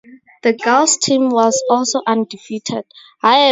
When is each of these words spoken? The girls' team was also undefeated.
The 0.41 0.53
girls' 0.53 0.97
team 0.97 1.29
was 1.29 1.63
also 1.69 2.01
undefeated. 2.07 2.85